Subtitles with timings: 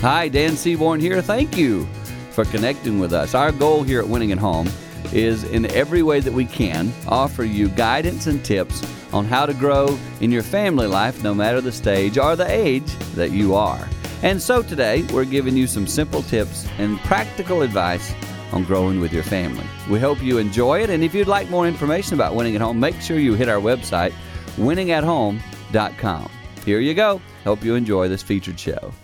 [0.00, 1.20] Hi, Dan Seaborn here.
[1.20, 1.84] Thank you
[2.30, 3.34] for connecting with us.
[3.34, 4.66] Our goal here at Winning at Home
[5.12, 8.82] is in every way that we can offer you guidance and tips
[9.12, 12.90] on how to grow in your family life no matter the stage or the age
[13.14, 13.86] that you are.
[14.22, 18.14] And so today we're giving you some simple tips and practical advice
[18.52, 19.66] on growing with your family.
[19.90, 22.80] We hope you enjoy it and if you'd like more information about winning at home,
[22.80, 24.14] make sure you hit our website
[24.56, 26.30] winningathome.com.
[26.64, 27.20] Here you go.
[27.44, 28.94] Hope you enjoy this featured show.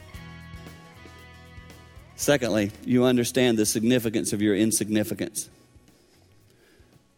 [2.16, 5.50] Secondly, you understand the significance of your insignificance.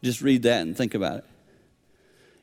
[0.02, 1.24] Just read that and think about it.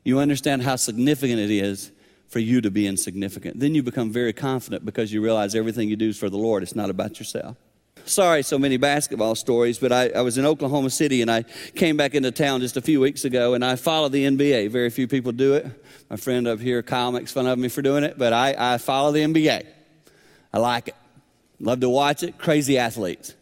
[0.04, 1.92] You understand how significant it is
[2.28, 3.60] for you to be insignificant.
[3.60, 6.62] Then you become very confident because you realize everything you do is for the Lord,
[6.62, 7.56] it's not about yourself.
[8.04, 11.42] Sorry, so many basketball stories, but I, I, was in Oklahoma City and I
[11.74, 14.70] came back into town just a few weeks ago and I follow the NBA.
[14.70, 15.66] Very few people do it.
[16.08, 18.78] My friend up here, Kyle, makes fun of me for doing it, but I, I
[18.78, 19.66] follow the NBA.
[20.52, 20.94] I like it.
[21.60, 22.38] Love to watch it.
[22.38, 23.34] Crazy athletes.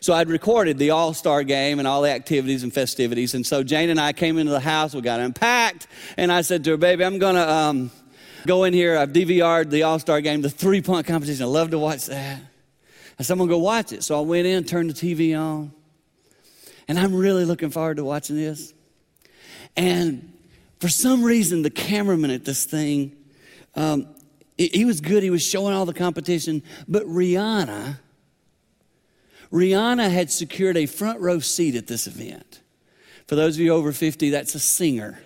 [0.00, 3.34] So I'd recorded the All Star game and all the activities and festivities.
[3.34, 4.94] And so Jane and I came into the house.
[4.94, 5.86] We got unpacked.
[6.16, 7.90] And I said to her, Baby, I'm going to um,
[8.46, 8.96] go in here.
[8.96, 11.44] I've DVR'd the All Star game, the three point competition.
[11.44, 12.40] I love to watch that.
[13.18, 14.02] I said, I'm going to go watch it.
[14.02, 15.72] So I went in, turned the TV on.
[16.88, 18.74] And I'm really looking forward to watching this.
[19.76, 20.32] And
[20.80, 23.16] for some reason, the cameraman at this thing,
[23.74, 24.08] um,
[24.56, 25.22] he was good.
[25.22, 26.62] He was showing all the competition.
[26.86, 27.98] But Rihanna,
[29.52, 32.60] Rihanna had secured a front row seat at this event.
[33.26, 35.20] For those of you over 50, that's a singer.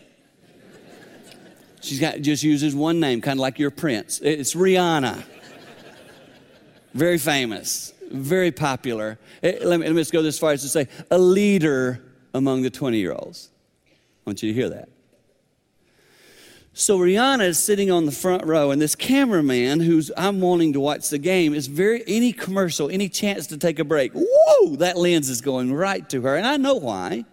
[1.80, 4.20] She's got just uses one name, kind of like your prince.
[4.20, 5.24] It's Rihanna.
[6.94, 9.18] Very famous, very popular.
[9.42, 12.02] Eh, let me, let me just go this far as to say a leader
[12.32, 13.50] among the 20 year olds.
[13.88, 14.88] I want you to hear that.
[16.78, 20.80] So Rihanna is sitting on the front row, and this cameraman who's I'm wanting to
[20.80, 24.12] watch the game is very any commercial, any chance to take a break.
[24.12, 27.24] Whoa, that lens is going right to her, and I know why.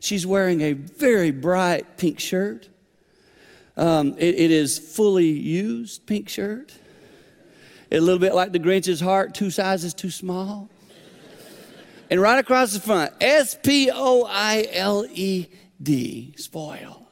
[0.00, 2.68] She's wearing a very bright pink shirt.
[3.76, 6.74] Um, it, it is fully used pink shirt.
[7.92, 10.68] A little bit like the Grinch's heart, two sizes too small.
[12.10, 15.46] And right across the front, S P O I L E
[15.80, 17.09] D, spoil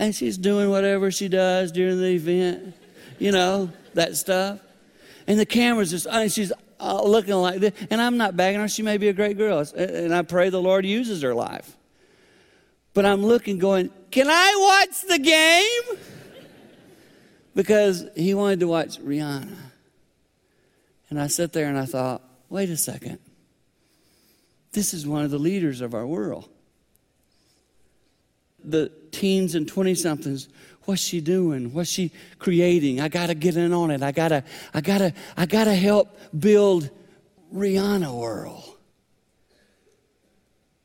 [0.00, 2.74] and she's doing whatever she does during the event,
[3.18, 4.58] you know, that stuff.
[5.26, 7.74] And the camera's just, and she's uh, looking like this.
[7.90, 8.68] And I'm not bagging her.
[8.68, 9.58] She may be a great girl.
[9.76, 11.76] And I pray the Lord uses her life.
[12.94, 15.98] But I'm looking, going, can I watch the game?
[17.54, 19.54] Because he wanted to watch Rihanna.
[21.10, 23.18] And I sat there and I thought, wait a second.
[24.72, 26.48] This is one of the leaders of our world
[28.64, 30.48] the teens and 20 somethings
[30.90, 31.72] what's she doing?
[31.72, 32.10] What's she
[32.40, 33.00] creating?
[33.00, 34.02] I gotta get in on it.
[34.02, 34.42] I gotta
[34.74, 36.90] i gotta i gotta help build
[37.54, 38.76] rihanna world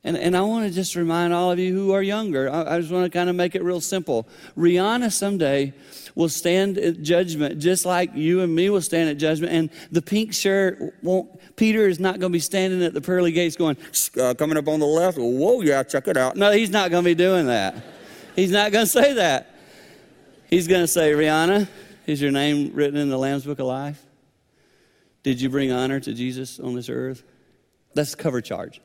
[0.05, 2.79] and, and I want to just remind all of you who are younger, I, I
[2.79, 4.27] just want to kind of make it real simple.
[4.55, 5.73] Rihanna someday
[6.13, 9.51] will stand at judgment just like you and me will stand at judgment.
[9.51, 13.31] And the pink shirt won't, Peter is not going to be standing at the pearly
[13.31, 13.77] gates going,
[14.21, 15.17] uh, coming up on the left.
[15.17, 16.37] Whoa, yeah, check it out.
[16.37, 17.75] No, he's not going to be doing that.
[18.35, 19.55] He's not going to say that.
[20.51, 21.67] He's going to say, Rihanna,
[22.05, 24.05] is your name written in the Lamb's Book of Life?
[25.23, 27.23] Did you bring honor to Jesus on this earth?
[27.95, 28.81] That's cover charge.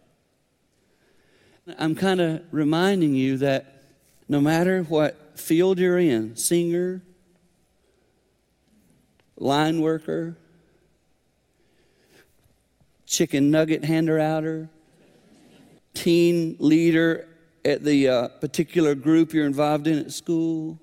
[1.79, 3.85] I'm kind of reminding you that
[4.29, 7.03] no matter what field you're in singer,
[9.37, 10.37] line worker,
[13.07, 14.69] chicken nugget hander outer,
[15.95, 17.27] teen leader
[17.65, 20.79] at the uh, particular group you're involved in at school.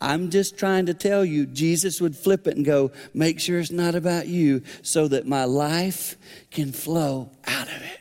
[0.00, 3.70] I'm just trying to tell you, Jesus would flip it and go, make sure it's
[3.70, 6.16] not about you so that my life
[6.50, 8.00] can flow out of it.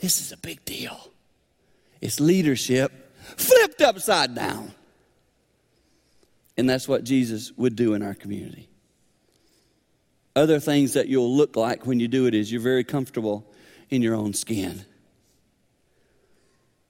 [0.00, 1.09] This is a big deal.
[2.00, 2.92] It's leadership
[3.36, 4.72] flipped upside down.
[6.56, 8.68] And that's what Jesus would do in our community.
[10.36, 13.50] Other things that you'll look like when you do it is you're very comfortable
[13.88, 14.84] in your own skin.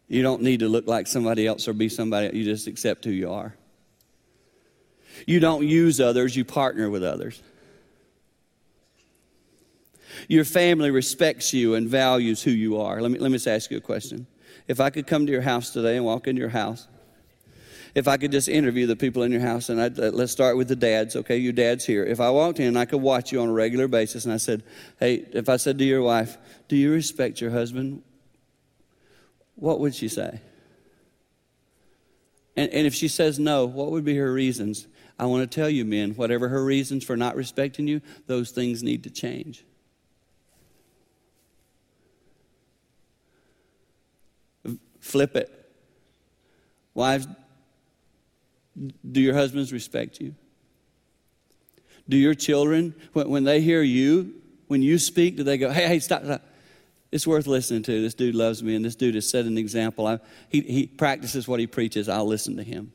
[0.09, 3.11] You don't need to look like somebody else or be somebody You just accept who
[3.11, 3.55] you are.
[5.27, 7.41] You don't use others, you partner with others.
[10.29, 13.01] Your family respects you and values who you are.
[13.01, 14.27] Let me, let me just ask you a question.
[14.71, 16.87] If I could come to your house today and walk into your house,
[17.93, 20.57] if I could just interview the people in your house, and I'd, uh, let's start
[20.57, 21.39] with the dads, okay?
[21.39, 22.05] Your dad's here.
[22.05, 24.37] If I walked in and I could watch you on a regular basis, and I
[24.37, 24.63] said,
[25.01, 26.39] hey, if I said to your wife,
[26.69, 28.05] do you respect your husband?
[29.57, 30.41] What would she say?
[32.57, 34.87] And, and if she says no, what would be her reasons?
[35.19, 38.85] I want to tell you, men, whatever her reasons for not respecting you, those things
[38.85, 39.65] need to change.
[45.11, 45.51] Flip it.
[46.95, 47.27] Wives,
[49.11, 50.37] do your husbands respect you?
[52.09, 54.35] Do your children, when, they hear you,
[54.69, 56.43] when you speak, do they go, hey, hey, stop, stop.
[57.11, 58.01] It's worth listening to.
[58.01, 60.07] This dude loves me, and this dude has set an example.
[60.07, 62.09] I, he, he practices what he preaches.
[62.09, 62.93] I'll listen to him.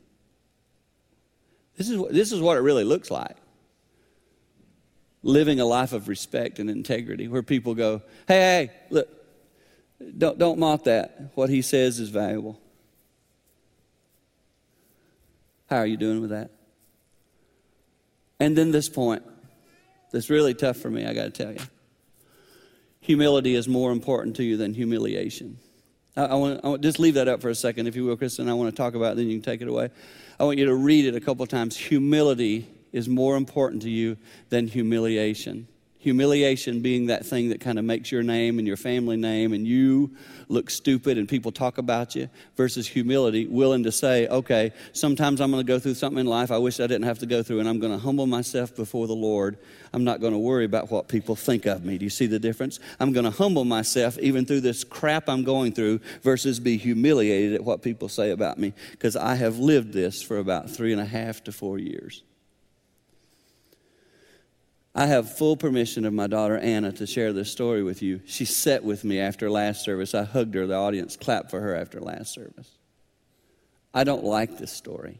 [1.75, 3.35] This is, this is what it really looks like
[5.21, 9.09] living a life of respect and integrity where people go, hey, hey, look,
[10.17, 11.31] don't, don't mock that.
[11.35, 12.59] What he says is valuable.
[15.69, 16.51] How are you doing with that?
[18.39, 19.23] And then this point
[20.11, 21.59] that's really tough for me, I got to tell you.
[23.01, 25.57] Humility is more important to you than humiliation.
[26.15, 28.17] I, I, want, I want just leave that up for a second, if you will,
[28.17, 28.49] Kristen.
[28.49, 29.89] I want to talk about it, then you can take it away.
[30.39, 31.77] I want you to read it a couple times.
[31.77, 34.17] Humility is more important to you
[34.49, 35.67] than humiliation.
[36.05, 39.65] Humiliation being that thing that kind of makes your name and your family name and
[39.65, 40.15] you
[40.49, 45.49] look stupid and people talk about you, versus humility, willing to say, okay, sometimes I'm
[45.49, 47.59] going to go through something in life I wish I didn't have to go through,
[47.59, 49.57] and I'm going to humble myself before the Lord.
[49.93, 51.97] I'm not going to worry about what people think of me.
[51.97, 52.79] Do you see the difference?
[52.99, 57.55] I'm going to humble myself even through this crap I'm going through versus be humiliated
[57.55, 61.01] at what people say about me because I have lived this for about three and
[61.01, 62.21] a half to four years.
[64.97, 68.21] I have full permission of my daughter Anna to share this story with you.
[68.25, 70.15] She sat with me after last service.
[70.15, 70.65] I hugged her.
[70.65, 72.71] The audience clapped for her after last service.
[73.93, 75.19] I don't like this story.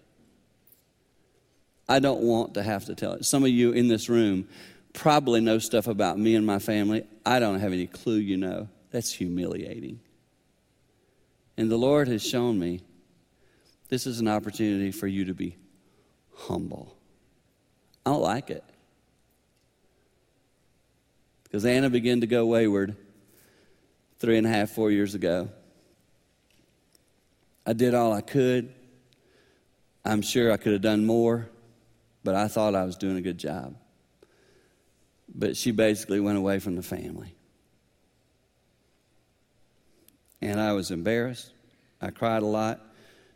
[1.90, 3.26] I don't want to have to tell it.
[3.26, 4.48] Some of you in this room
[4.94, 7.06] probably know stuff about me and my family.
[7.26, 8.70] I don't have any clue you know.
[8.92, 10.00] That's humiliating.
[11.58, 12.82] And the Lord has shown me
[13.90, 15.58] this is an opportunity for you to be
[16.34, 16.96] humble.
[18.06, 18.64] I don't like it
[21.46, 22.98] because Anna began to go wayward
[24.20, 25.50] three and a half, four years ago.
[27.66, 28.74] I did all I could.
[30.04, 31.50] I'm sure I could have done more,
[32.24, 33.76] but I thought I was doing a good job.
[35.34, 37.34] But she basically went away from the family.
[40.42, 41.54] And I was embarrassed.
[42.02, 42.82] I cried a lot.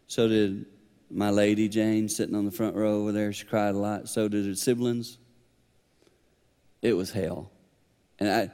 [0.08, 0.66] So did
[1.10, 3.34] my lady Jane sitting on the front row over there.
[3.34, 4.10] She cried a lot.
[4.10, 5.18] So did her siblings.
[6.82, 7.52] It was hell.
[8.20, 8.52] And I,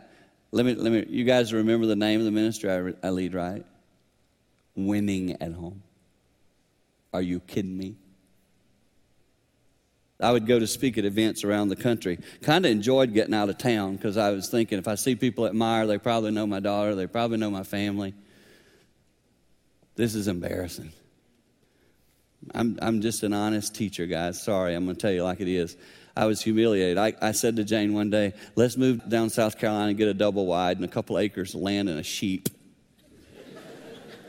[0.52, 3.34] let me, let me, you guys remember the name of the ministry I, I lead,
[3.34, 3.66] right?
[4.76, 5.82] Winning at home.
[7.14, 7.96] Are you kidding me?
[10.20, 12.20] I would go to speak at events around the country.
[12.42, 15.46] Kind of enjoyed getting out of town because I was thinking if I see people
[15.46, 18.14] at Meijer, they probably know my daughter, they probably know my family.
[19.96, 20.92] This is embarrassing.
[22.54, 24.42] I'm, I'm just an honest teacher, guys.
[24.42, 25.76] Sorry, I'm going to tell you like it is.
[26.16, 26.98] I was humiliated.
[26.98, 30.14] I, I said to Jane one day, let's move down South Carolina and get a
[30.14, 32.50] double wide and a couple acres of land and a sheep.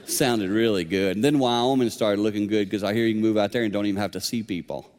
[0.06, 1.16] Sounded really good.
[1.16, 3.72] And then Wyoming started looking good because I hear you can move out there and
[3.72, 4.90] don't even have to see people.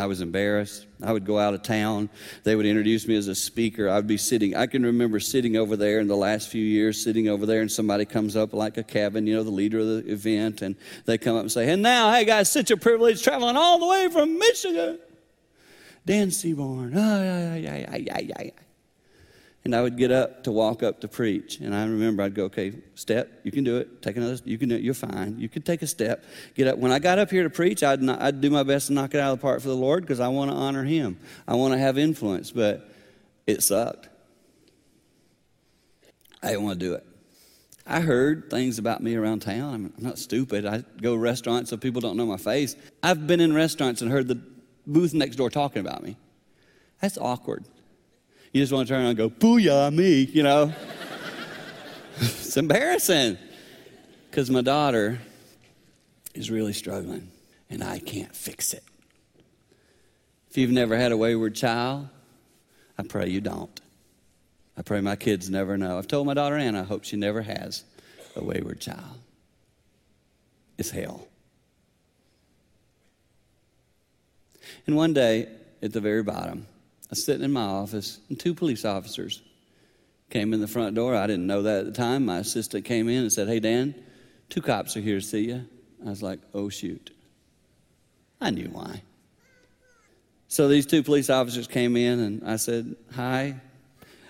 [0.00, 0.86] I was embarrassed.
[1.02, 2.08] I would go out of town.
[2.44, 3.88] They would introduce me as a speaker.
[3.88, 4.56] I'd be sitting.
[4.56, 7.70] I can remember sitting over there in the last few years, sitting over there, and
[7.70, 11.18] somebody comes up like a cabin, you know, the leader of the event, and they
[11.18, 14.08] come up and say, And now, hey guys, such a privilege traveling all the way
[14.08, 14.98] from Michigan.
[16.04, 16.92] Dan Seaborn.
[16.96, 18.50] Oh, yeah, yeah, yeah, yeah, yeah,
[19.66, 21.58] and I would get up to walk up to preach.
[21.58, 24.00] And I remember I'd go, okay, step, you can do it.
[24.00, 24.82] Take another, you can do it.
[24.82, 25.40] You're fine.
[25.40, 26.24] You can take a step.
[26.54, 26.78] Get up.
[26.78, 29.12] When I got up here to preach, I'd, not, I'd do my best to knock
[29.12, 31.18] it out of the park for the Lord because I want to honor Him.
[31.48, 32.88] I want to have influence, but
[33.44, 34.08] it sucked.
[36.44, 37.04] I didn't want to do it.
[37.88, 39.74] I heard things about me around town.
[39.74, 40.64] I'm, I'm not stupid.
[40.64, 42.76] I go to restaurants so people don't know my face.
[43.02, 44.40] I've been in restaurants and heard the
[44.86, 46.16] booth next door talking about me.
[47.00, 47.64] That's awkward.
[48.56, 50.72] You just want to turn around and go, booyah, me, you know?
[52.16, 53.36] it's embarrassing
[54.30, 55.18] because my daughter
[56.34, 57.30] is really struggling
[57.68, 58.82] and I can't fix it.
[60.48, 62.08] If you've never had a wayward child,
[62.96, 63.78] I pray you don't.
[64.74, 65.98] I pray my kids never know.
[65.98, 67.84] I've told my daughter Anna, I hope she never has
[68.36, 69.18] a wayward child.
[70.78, 71.28] It's hell.
[74.86, 75.48] And one day,
[75.82, 76.66] at the very bottom,
[77.06, 79.40] I was sitting in my office, and two police officers
[80.28, 81.14] came in the front door.
[81.14, 82.26] I didn't know that at the time.
[82.26, 83.94] My assistant came in and said, Hey, Dan,
[84.48, 85.66] two cops are here to see you.
[86.04, 87.12] I was like, Oh, shoot.
[88.40, 89.02] I knew why.
[90.48, 93.54] So these two police officers came in, and I said, Hi.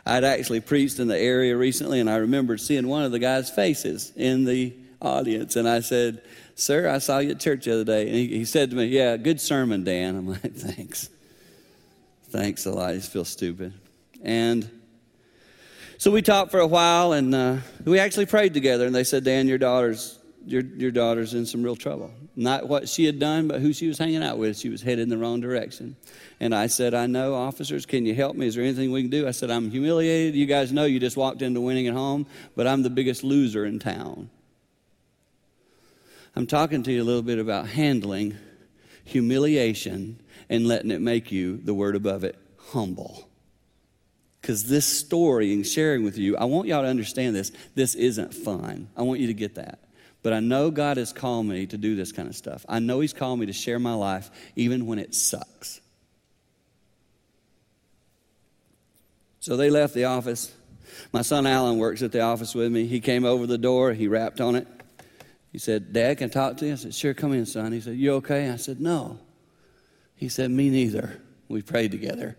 [0.05, 3.51] I'd actually preached in the area recently, and I remembered seeing one of the guys'
[3.51, 5.57] faces in the audience.
[5.57, 6.23] And I said,
[6.55, 8.07] Sir, I saw you at church the other day.
[8.07, 10.17] And he, he said to me, Yeah, good sermon, Dan.
[10.17, 11.11] I'm like, Thanks.
[12.37, 12.91] Thanks a lot.
[12.91, 13.73] I just feel stupid.
[14.23, 14.71] And
[15.97, 18.85] so we talked for a while and uh, we actually prayed together.
[18.85, 22.13] And they said, Dan, your daughter's your, your daughter's in some real trouble.
[22.37, 24.59] Not what she had done, but who she was hanging out with.
[24.59, 25.97] She was headed in the wrong direction.
[26.39, 28.47] And I said, I know, officers, can you help me?
[28.47, 29.27] Is there anything we can do?
[29.27, 30.35] I said, I'm humiliated.
[30.35, 33.65] You guys know you just walked into winning at home, but I'm the biggest loser
[33.65, 34.29] in town.
[36.37, 38.37] I'm talking to you a little bit about handling
[39.05, 42.37] humiliation and letting it make you, the word above it,
[42.71, 43.29] humble.
[44.41, 47.51] Because this story and sharing with you, I want y'all to understand this.
[47.75, 48.89] This isn't fun.
[48.97, 49.81] I want you to get that.
[50.23, 52.65] But I know God has called me to do this kind of stuff.
[52.69, 55.81] I know He's called me to share my life even when it sucks.
[59.41, 60.53] So they left the office.
[61.13, 62.87] My son Alan works at the office with me.
[62.87, 64.67] He came over the door, he rapped on it.
[65.53, 66.73] He said, Dad, can I talk to you?
[66.73, 67.73] I said, Sure, come in, son.
[67.73, 68.51] He said, You okay?
[68.51, 69.19] I said, No.
[70.17, 71.21] He said, Me neither.
[71.49, 72.37] We prayed together.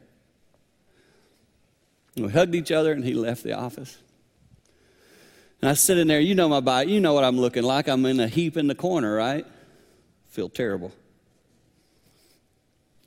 [2.16, 3.98] We hugged each other and he left the office.
[5.62, 7.88] And I sit in there, you know my body, you know what I'm looking like.
[7.88, 9.46] I'm in a heap in the corner, right?
[10.30, 10.92] Feel terrible.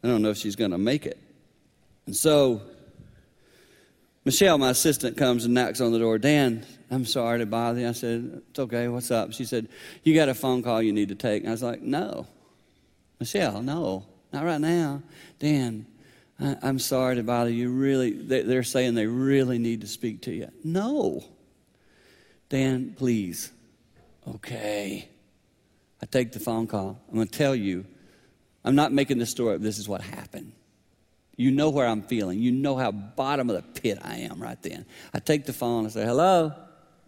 [0.03, 1.19] I don't know if she's going to make it.
[2.07, 2.63] And so
[4.25, 6.19] Michelle, my assistant, comes and knocks on the door.
[6.19, 7.89] Dan, I'm sorry to bother you.
[7.89, 8.89] I said, It's okay.
[8.89, 9.33] What's up?
[9.33, 9.69] She said,
[10.03, 11.43] You got a phone call you need to take.
[11.43, 12.27] And I was like, No.
[13.19, 15.03] Michelle, no, not right now.
[15.39, 15.87] Dan,
[16.39, 17.71] I, am sorry to bother you.
[17.71, 20.51] Really, they, they're saying they really need to speak to you.
[20.65, 21.25] No.
[22.49, 23.51] Dan, please.
[24.29, 25.09] Okay.
[26.03, 27.01] I take the phone call.
[27.09, 27.85] I'm going to tell you,
[28.65, 29.61] I'm not making this story up.
[29.61, 30.53] This is what happened.
[31.37, 32.39] You know where I'm feeling.
[32.39, 34.85] You know how bottom of the pit I am right then.
[35.15, 36.53] I take the phone and say, Hello,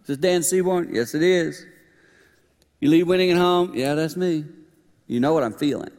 [0.01, 0.93] is this Dan Seaborn?
[0.93, 1.65] Yes, it is.
[2.79, 3.73] You leave winning at home?
[3.75, 4.45] Yeah, that's me.
[5.07, 5.91] You know what I'm feeling.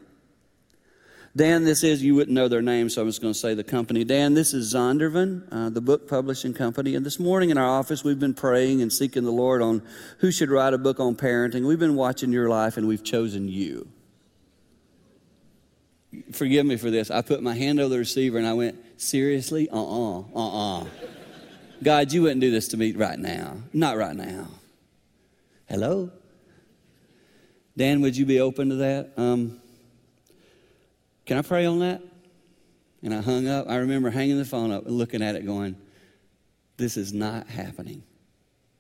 [1.36, 3.64] Dan, this is, you wouldn't know their name, so I'm just going to say the
[3.64, 4.04] company.
[4.04, 6.94] Dan, this is Zondervan, uh, the book publishing company.
[6.94, 9.82] And this morning in our office, we've been praying and seeking the Lord on
[10.18, 11.66] who should write a book on parenting.
[11.66, 13.88] We've been watching your life, and we've chosen you.
[16.30, 17.10] Forgive me for this.
[17.10, 19.68] I put my hand over the receiver and I went, Seriously?
[19.70, 20.86] Uh uh-uh, uh, uh uh.
[21.82, 23.56] God, you wouldn't do this to me right now.
[23.72, 24.46] Not right now.
[25.68, 26.10] Hello?
[27.76, 29.12] Dan, would you be open to that?
[29.16, 29.60] Um,
[31.26, 32.02] can I pray on that?
[33.02, 33.68] And I hung up.
[33.68, 35.76] I remember hanging the phone up and looking at it going,
[36.76, 38.02] This is not happening.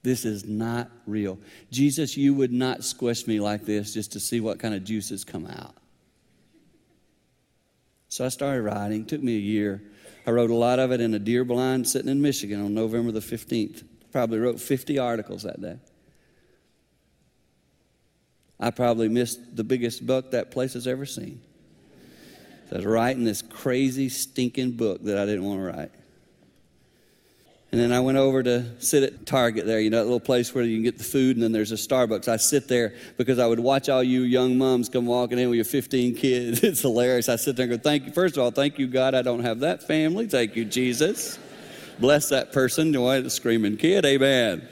[0.02, 1.38] This is not real.
[1.70, 5.24] Jesus, you would not squish me like this just to see what kind of juices
[5.24, 5.74] come out.
[8.10, 9.02] So I started writing.
[9.02, 9.82] It took me a year.
[10.26, 13.12] I wrote a lot of it in a deer blind sitting in Michigan on November
[13.12, 13.82] the 15th.
[14.12, 15.78] Probably wrote 50 articles that day.
[18.60, 21.40] I probably missed the biggest buck that place has ever seen.
[22.72, 25.90] I was writing this crazy, stinking book that I didn't want to write.
[27.74, 30.54] And then I went over to sit at Target there, you know, that little place
[30.54, 32.28] where you can get the food, and then there's a Starbucks.
[32.28, 35.56] I sit there because I would watch all you young moms come walking in with
[35.56, 36.62] your 15 kids.
[36.74, 37.28] It's hilarious.
[37.28, 38.12] I sit there and go, Thank you.
[38.12, 40.28] First of all, thank you, God, I don't have that family.
[40.28, 41.36] Thank you, Jesus.
[41.98, 42.92] Bless that person.
[42.92, 44.04] Why the screaming kid?
[44.06, 44.68] Amen.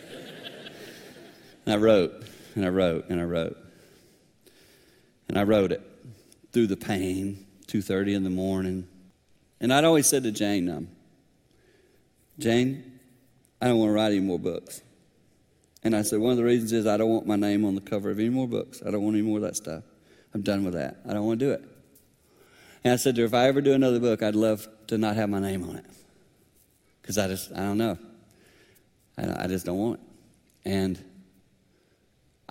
[1.67, 2.13] And I wrote,
[2.55, 3.57] and I wrote, and I wrote.
[5.29, 5.83] And I wrote it
[6.53, 8.87] through the pain 2.30 in the morning.
[9.59, 10.88] And I'd always said to Jane, um,
[12.38, 13.00] Jane,
[13.61, 14.83] I don't want to write any more books.
[15.83, 17.81] And I said, one of the reasons is I don't want my name on the
[17.81, 18.83] cover of any more books.
[18.87, 19.85] I don't want any more of that stuff.
[20.35, 20.99] I'm done with that.
[21.09, 21.62] I don't want to do it.
[22.85, 25.17] And I said to her, if I ever do another book, I'd love to not
[25.17, 25.85] have my name on it.
[27.00, 27.99] Because I just, I don't know.
[29.17, 30.71] I, I just don't want it.
[30.71, 31.05] And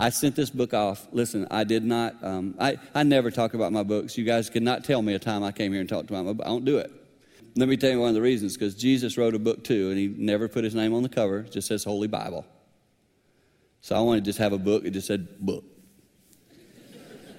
[0.01, 1.08] I sent this book off.
[1.12, 4.17] Listen, I did not, um, I, I never talk about my books.
[4.17, 6.43] You guys cannot tell me a time I came here and talked about my book.
[6.43, 6.91] I don't do it.
[7.55, 10.00] Let me tell you one of the reasons because Jesus wrote a book too, and
[10.00, 12.48] he never put his name on the cover, it just says Holy Bible.
[13.81, 15.65] So I wanted to just have a book, it just said book.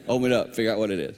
[0.07, 1.17] Open it up, figure out what it is.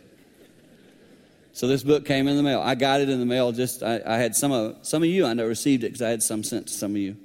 [1.53, 2.63] So this book came in the mail.
[2.63, 3.53] I got it in the mail.
[3.53, 6.09] Just I, I had some of some of you I know received it because I
[6.09, 7.19] had some sent to some of you.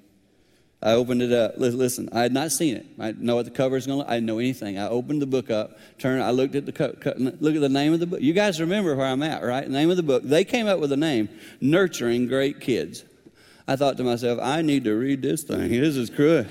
[0.81, 1.55] I opened it up.
[1.57, 2.85] Listen, I had not seen it.
[2.97, 4.09] I know what the cover is going to look.
[4.09, 4.77] I didn't know anything.
[4.77, 6.23] I opened the book up, turned.
[6.23, 8.21] I looked at the co- co- look at the name of the book.
[8.21, 9.65] You guys remember where I'm at, right?
[9.65, 10.23] The name of the book.
[10.23, 11.27] They came up with a name,
[11.59, 13.03] "Nurturing Great Kids."
[13.67, 15.69] I thought to myself, I need to read this thing.
[15.69, 16.45] This is cool.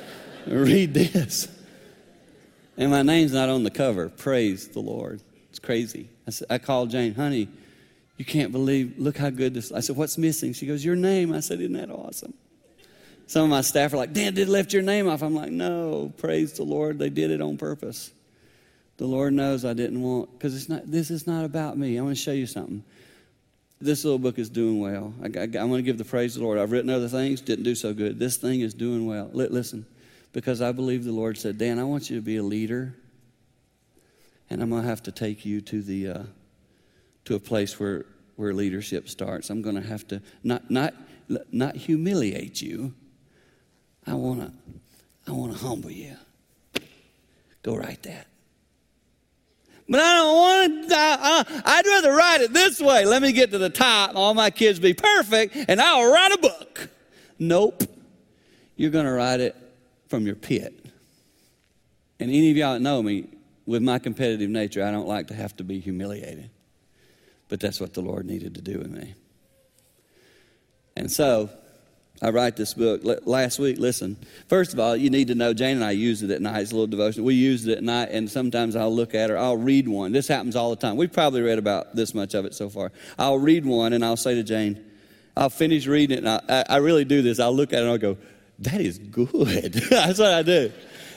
[0.46, 1.46] read this.
[2.76, 4.08] And my name's not on the cover.
[4.08, 5.22] Praise the Lord.
[5.50, 6.08] It's crazy.
[6.26, 7.48] I, said, I called Jane, honey,
[8.16, 9.70] you can't believe, look how good this.
[9.70, 10.52] I said, what's missing?
[10.52, 11.32] She goes, your name.
[11.32, 12.34] I said, isn't that awesome?
[13.26, 15.22] Some of my staff are like, Dan, did left your name off.
[15.22, 16.98] I'm like, no, praise the Lord.
[16.98, 18.10] They did it on purpose.
[18.96, 21.98] The Lord knows I didn't want, because it's not, this is not about me.
[21.98, 22.84] I want to show you something.
[23.80, 25.12] This little book is doing well.
[25.20, 26.58] I, I, I'm going to give the praise to the Lord.
[26.58, 28.18] I've written other things, didn't do so good.
[28.18, 29.30] This thing is doing well.
[29.34, 29.84] L- listen,
[30.32, 32.94] because I believe the Lord said, Dan, I want you to be a leader,
[34.48, 36.22] and I'm going to have to take you to the uh,
[37.24, 38.04] to a place where
[38.36, 39.50] where leadership starts.
[39.50, 40.94] I'm going to have to not not
[41.50, 42.94] not humiliate you.
[44.06, 44.52] I want to
[45.26, 46.16] I want to humble you.
[47.62, 48.26] Go write that.
[49.88, 53.04] But I don't want to, I'd rather write it this way.
[53.04, 56.38] Let me get to the top, all my kids be perfect, and I'll write a
[56.38, 56.88] book.
[57.38, 57.84] Nope.
[58.76, 59.56] You're going to write it
[60.08, 60.86] from your pit.
[62.18, 63.28] And any of y'all that know me,
[63.66, 66.50] with my competitive nature, I don't like to have to be humiliated.
[67.48, 69.14] But that's what the Lord needed to do with me.
[70.96, 71.50] And so,
[72.22, 73.78] I write this book last week.
[73.78, 74.16] Listen,
[74.48, 76.62] first of all, you need to know Jane and I use it at night.
[76.62, 77.24] It's a little devotion.
[77.24, 79.36] We use it at night, and sometimes I'll look at her.
[79.36, 80.12] I'll read one.
[80.12, 80.96] This happens all the time.
[80.96, 82.92] We've probably read about this much of it so far.
[83.18, 84.84] I'll read one, and I'll say to Jane,
[85.36, 87.40] I'll finish reading it, and I, I really do this.
[87.40, 88.16] I'll look at it and I'll go,
[88.60, 89.72] That is good.
[89.90, 90.72] That's what I do.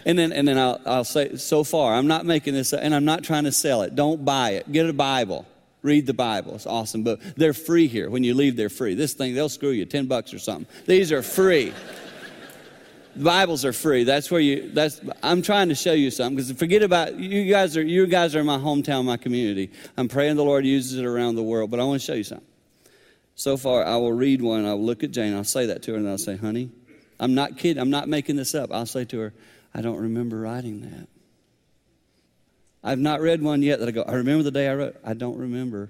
[0.05, 3.05] And then, and then I'll, I'll say, So far, I'm not making this, and I'm
[3.05, 3.95] not trying to sell it.
[3.95, 4.71] Don't buy it.
[4.71, 5.45] Get a Bible.
[5.87, 6.55] Read the Bible.
[6.55, 7.21] It's awesome book.
[7.37, 8.09] They're free here.
[8.09, 8.93] When you leave, they're free.
[8.93, 10.67] This thing, they'll screw you 10 bucks or something.
[10.85, 11.73] These are free.
[13.15, 14.03] the Bibles are free.
[14.03, 17.77] That's where you, that's, I'm trying to show you something because forget about, you guys
[17.77, 19.71] are, you guys are in my hometown, my community.
[19.95, 22.25] I'm praying the Lord uses it around the world, but I want to show you
[22.25, 22.45] something.
[23.35, 25.97] So far, I will read one, I'll look at Jane, I'll say that to her,
[25.97, 26.69] and I'll say, honey,
[27.19, 28.71] I'm not kidding, I'm not making this up.
[28.73, 29.33] I'll say to her,
[29.73, 31.07] I don't remember writing that.
[32.87, 34.95] I've not read one yet that I go, I remember the day I wrote.
[35.03, 35.89] I don't remember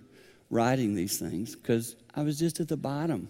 [0.50, 3.30] writing these things because I was just at the bottom.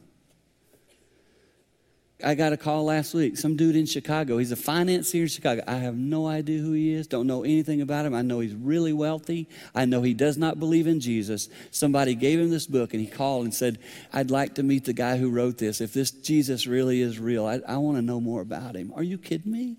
[2.24, 3.38] I got a call last week.
[3.38, 4.38] Some dude in Chicago.
[4.38, 5.64] He's a financier in Chicago.
[5.68, 7.08] I have no idea who he is.
[7.08, 8.16] Don't know anything about him.
[8.16, 9.50] I know he's really wealthy.
[9.76, 11.50] I know he does not believe in Jesus.
[11.70, 13.80] Somebody gave him this book and he called and said,
[14.14, 15.82] I'd like to meet the guy who wrote this.
[15.82, 18.94] If this Jesus really is real, I, I want to know more about him.
[18.96, 19.76] Are you kidding me?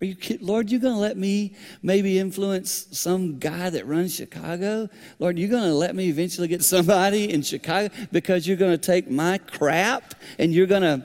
[0.00, 0.46] Are you kidding?
[0.46, 4.90] Lord, you're going to let me maybe influence some guy that runs Chicago?
[5.18, 8.78] Lord, you're going to let me eventually get somebody in Chicago because you're going to
[8.78, 11.02] take my crap and you're going to.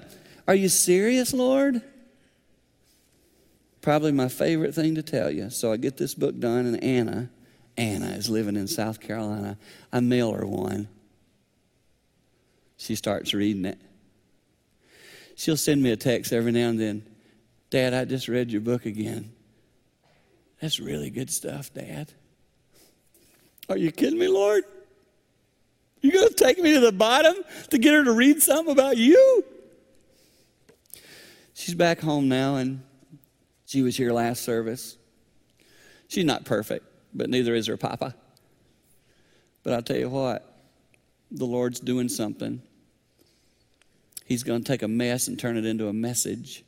[0.47, 1.81] Are you serious, Lord?
[3.81, 5.49] Probably my favorite thing to tell you.
[5.49, 7.29] So I get this book done, and Anna,
[7.77, 9.57] Anna is living in South Carolina.
[9.91, 10.87] I mail her one.
[12.77, 13.79] She starts reading it.
[15.35, 17.10] She'll send me a text every now and then.
[17.71, 19.31] Dad, I just read your book again.
[20.61, 22.11] That's really good stuff, Dad.
[23.69, 24.65] Are you kidding me, Lord?
[26.01, 27.35] You going to take me to the bottom
[27.69, 29.45] to get her to read something about you?
[31.53, 32.83] She's back home now, and
[33.65, 34.97] she was here last service.
[36.09, 38.15] She's not perfect, but neither is her papa.
[39.63, 40.45] But I'll tell you what,
[41.31, 42.61] the Lord's doing something.
[44.25, 46.65] He's going to take a mess and turn it into a message.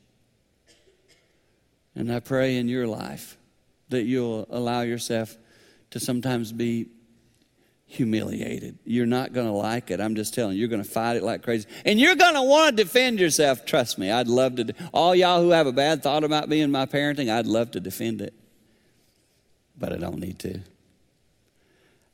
[1.95, 3.37] And I pray in your life
[3.89, 5.37] that you'll allow yourself
[5.91, 6.87] to sometimes be
[7.85, 8.79] humiliated.
[8.83, 10.01] You're not going to like it.
[10.01, 11.67] I'm just telling you, you're going to fight it like crazy.
[11.85, 13.65] And you're going to want to defend yourself.
[13.65, 14.73] Trust me, I'd love to.
[14.91, 17.79] All y'all who have a bad thought about me and my parenting, I'd love to
[17.79, 18.33] defend it.
[19.77, 20.59] But I don't need to.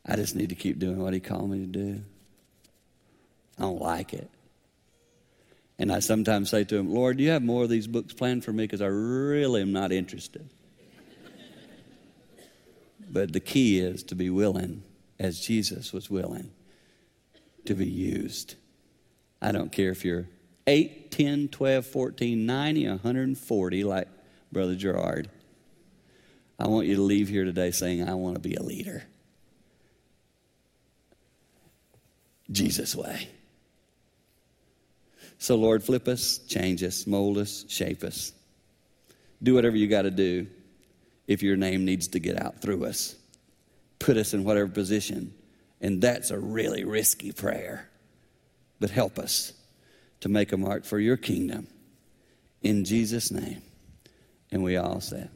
[0.05, 2.01] I just need to keep doing what He called me to do.
[3.57, 4.29] I don't like it.
[5.79, 8.43] And I sometimes say to him, Lord, do you have more of these books planned
[8.43, 8.65] for me?
[8.65, 10.49] Because I really am not interested.
[13.09, 14.83] but the key is to be willing,
[15.17, 16.51] as Jesus was willing,
[17.63, 18.55] to be used.
[19.41, 20.27] I don't care if you're
[20.67, 24.09] 8, 10, 12, 14, 90, 140, like
[24.51, 25.29] Brother Gerard.
[26.59, 29.03] I want you to leave here today saying, I want to be a leader.
[32.51, 33.29] Jesus' way.
[35.39, 38.33] So, Lord, flip us, change us, mold us, shape us.
[39.41, 40.47] Do whatever you got to do
[41.27, 43.15] if your name needs to get out through us.
[43.99, 45.33] Put us in whatever position.
[45.79, 47.89] And that's a really risky prayer.
[48.81, 49.53] But help us
[50.19, 51.67] to make a mark for your kingdom.
[52.61, 53.61] In Jesus' name.
[54.51, 55.29] And we all said,